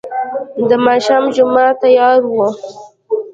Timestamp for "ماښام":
0.85-1.23